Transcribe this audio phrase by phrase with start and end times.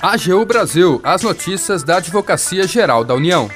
[0.00, 3.50] AGU Brasil, as notícias da Advocacia Geral da União.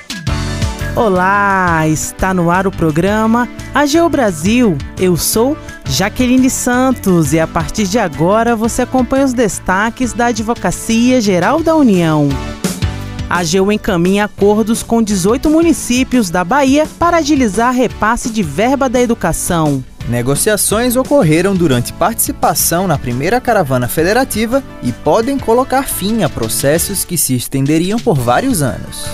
[0.97, 4.76] Olá, está no ar o programa AGU Brasil.
[4.99, 11.20] Eu sou Jaqueline Santos e a partir de agora você acompanha os destaques da Advocacia
[11.20, 12.29] Geral da União.
[13.31, 19.01] A AGU encaminha acordos com 18 municípios da Bahia para agilizar repasse de verba da
[19.01, 19.83] educação.
[20.09, 27.17] Negociações ocorreram durante participação na primeira caravana federativa e podem colocar fim a processos que
[27.17, 29.04] se estenderiam por vários anos.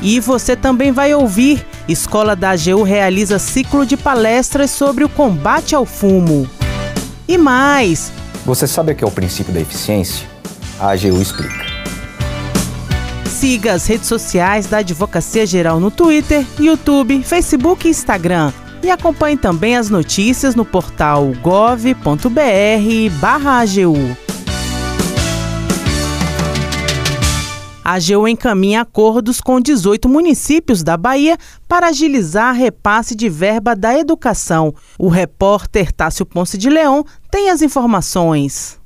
[0.00, 5.74] E você também vai ouvir: Escola da AGU realiza ciclo de palestras sobre o combate
[5.74, 6.48] ao fumo.
[7.28, 8.12] E mais.
[8.46, 10.26] Você sabe o que é o princípio da eficiência?
[10.78, 11.66] A AGU explica.
[13.26, 18.52] Siga as redes sociais da Advocacia Geral no Twitter, YouTube, Facebook e Instagram.
[18.82, 22.30] E acompanhe também as notícias no portal gov.br/agu.
[27.82, 33.98] A AGU encaminha acordos com 18 municípios da Bahia para agilizar repasse de verba da
[33.98, 34.72] educação.
[34.98, 38.78] O repórter Tássio Ponce de Leão tem as informações.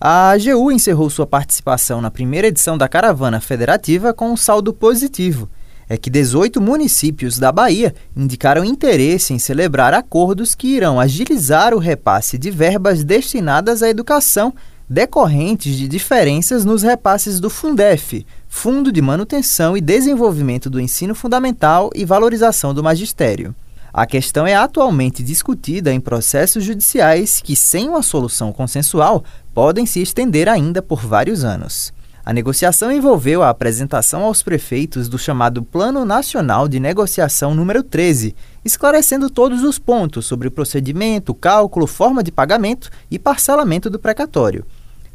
[0.00, 5.48] A AGU encerrou sua participação na primeira edição da Caravana Federativa com um saldo positivo.
[5.88, 11.78] É que 18 municípios da Bahia indicaram interesse em celebrar acordos que irão agilizar o
[11.78, 14.54] repasse de verbas destinadas à educação
[14.88, 21.90] decorrentes de diferenças nos repasses do Fundef, Fundo de Manutenção e Desenvolvimento do Ensino Fundamental
[21.94, 23.54] e Valorização do Magistério.
[23.92, 30.00] A questão é atualmente discutida em processos judiciais que, sem uma solução consensual, podem se
[30.00, 31.92] estender ainda por vários anos.
[32.28, 38.36] A negociação envolveu a apresentação aos prefeitos do chamado Plano Nacional de Negociação número 13,
[38.62, 44.66] esclarecendo todos os pontos sobre o procedimento, cálculo, forma de pagamento e parcelamento do precatório.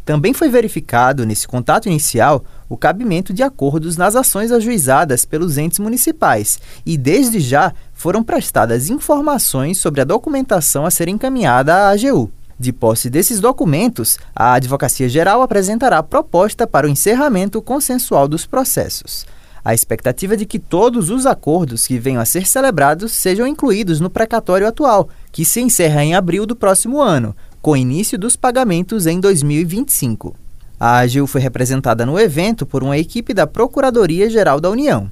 [0.03, 5.77] Também foi verificado, nesse contato inicial, o cabimento de acordos nas ações ajuizadas pelos entes
[5.77, 12.31] municipais e, desde já, foram prestadas informações sobre a documentação a ser encaminhada à AGU.
[12.59, 19.25] De posse desses documentos, a Advocacia Geral apresentará proposta para o encerramento consensual dos processos.
[19.65, 24.09] A expectativa de que todos os acordos que venham a ser celebrados sejam incluídos no
[24.09, 29.19] precatório atual, que se encerra em abril do próximo ano, com início dos pagamentos em
[29.21, 30.35] 2025.
[30.77, 35.09] A AGU foi representada no evento por uma equipe da Procuradoria-Geral da União.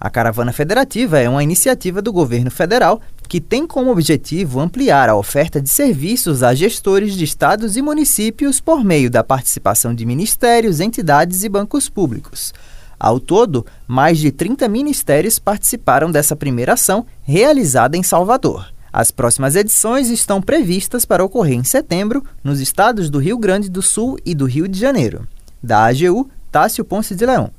[0.00, 5.16] A Caravana Federativa é uma iniciativa do governo federal que tem como objetivo ampliar a
[5.16, 10.80] oferta de serviços a gestores de estados e municípios por meio da participação de ministérios,
[10.80, 12.52] entidades e bancos públicos.
[12.98, 18.72] Ao todo, mais de 30 ministérios participaram dessa primeira ação realizada em Salvador.
[18.92, 23.80] As próximas edições estão previstas para ocorrer em setembro nos estados do Rio Grande do
[23.80, 25.26] Sul e do Rio de Janeiro.
[25.62, 27.50] Da AGU, Tássio Ponce de Leão.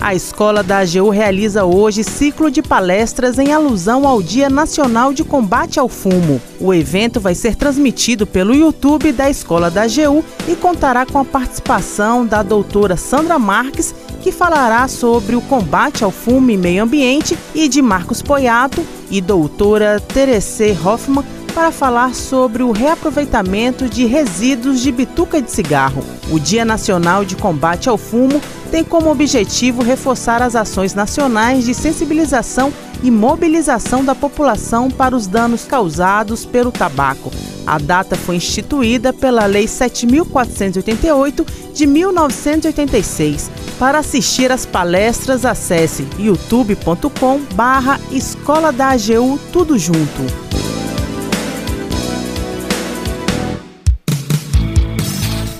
[0.00, 5.24] A escola da AGU realiza hoje ciclo de palestras em alusão ao Dia Nacional de
[5.24, 6.40] Combate ao Fumo.
[6.60, 11.24] O evento vai ser transmitido pelo YouTube da Escola da AGU e contará com a
[11.24, 13.92] participação da doutora Sandra Marques,
[14.22, 19.20] que falará sobre o combate ao fumo e meio ambiente, e de Marcos Poiato e
[19.20, 26.04] doutora Terese Hoffmann, para falar sobre o reaproveitamento de resíduos de bituca de cigarro.
[26.30, 31.74] O Dia Nacional de Combate ao Fumo tem como objetivo reforçar as ações nacionais de
[31.74, 32.72] sensibilização
[33.02, 37.30] e mobilização da população para os danos causados pelo tabaco.
[37.66, 43.50] A data foi instituída pela Lei 7488 de 1986.
[43.78, 50.47] Para assistir às palestras, acesse youtube.com/barra Escola da AGU Tudo Junto.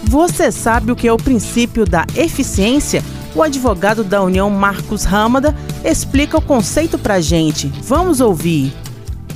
[0.09, 3.05] Você sabe o que é o princípio da eficiência?
[3.35, 5.55] O advogado da União Marcos Ramada
[5.85, 7.69] explica o conceito para a gente.
[7.83, 8.73] Vamos ouvir.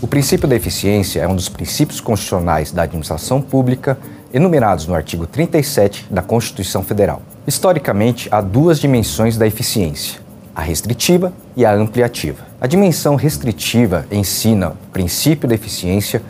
[0.01, 3.99] O princípio da eficiência é um dos princípios constitucionais da administração pública
[4.33, 7.21] enumerados no artigo 37 da Constituição Federal.
[7.47, 10.23] Historicamente, há duas dimensões da eficiência:
[10.55, 12.47] a restritiva e a ampliativa.
[12.59, 16.23] A dimensão restritiva ensina o princípio da eficiência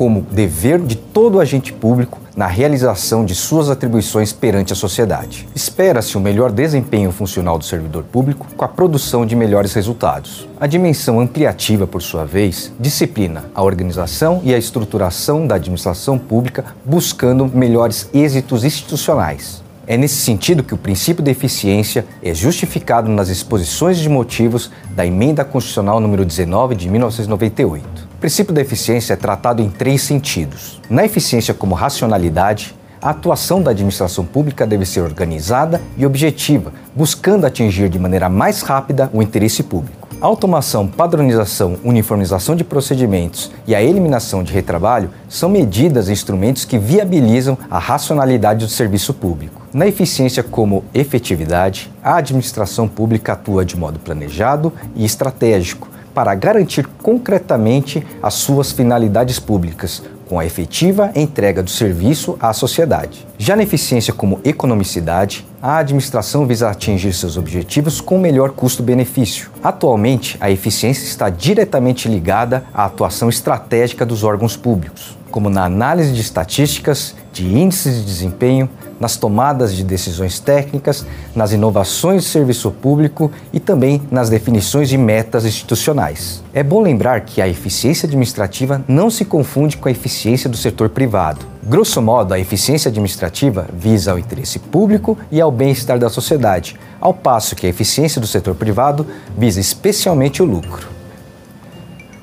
[0.00, 5.46] como dever de todo agente público na realização de suas atribuições perante a sociedade.
[5.54, 10.48] Espera-se um melhor desempenho funcional do servidor público com a produção de melhores resultados.
[10.58, 16.64] A dimensão ampliativa, por sua vez, disciplina a organização e a estruturação da administração pública
[16.82, 19.62] buscando melhores êxitos institucionais.
[19.86, 25.04] É nesse sentido que o princípio da eficiência é justificado nas exposições de motivos da
[25.04, 28.09] Emenda Constitucional número 19 de 1998.
[28.20, 30.78] O princípio da eficiência é tratado em três sentidos.
[30.90, 37.46] Na eficiência como racionalidade, A atuação da administração pública deve ser organizada e objetiva, buscando
[37.46, 40.06] atingir de maneira mais rápida o interesse público.
[40.20, 46.66] A automação, padronização, uniformização de procedimentos e a eliminação de retrabalho são medidas e instrumentos
[46.66, 49.62] que viabilizam a racionalidade do serviço público.
[49.72, 55.88] Na eficiência como efetividade, a administração pública atua de modo planejado e estratégico
[56.20, 63.26] para garantir concretamente as suas finalidades públicas, com a efetiva entrega do serviço à sociedade.
[63.38, 69.50] Já na eficiência como economicidade, a administração visa atingir seus objetivos com melhor custo-benefício.
[69.62, 76.12] Atualmente, a eficiência está diretamente ligada à atuação estratégica dos órgãos públicos, como na análise
[76.12, 78.68] de estatísticas, de índices de desempenho,
[78.98, 84.98] nas tomadas de decisões técnicas, nas inovações de serviço público e também nas definições de
[84.98, 86.42] metas institucionais.
[86.52, 90.90] É bom lembrar que a eficiência administrativa não se confunde com a eficiência do setor
[90.90, 91.46] privado.
[91.62, 97.12] Grosso modo, a eficiência administrativa visa ao interesse público e ao bem-estar da sociedade, ao
[97.12, 100.88] passo que a eficiência do setor privado visa especialmente o lucro.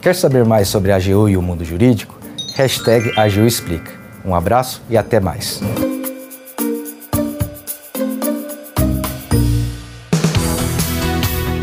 [0.01, 2.17] Quer saber mais sobre a AGU e o mundo jurídico?
[2.55, 3.91] Hashtag AGU Explica.
[4.25, 5.61] Um abraço e até mais.